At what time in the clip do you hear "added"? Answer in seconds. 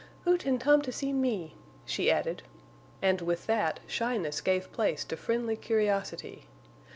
2.09-2.41